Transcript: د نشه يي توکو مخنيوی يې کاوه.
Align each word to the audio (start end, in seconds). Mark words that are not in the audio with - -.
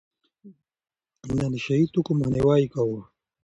د 1.37 1.39
نشه 1.53 1.75
يي 1.79 1.85
توکو 1.93 2.11
مخنيوی 2.19 2.57
يې 2.63 2.67
کاوه. 2.73 3.01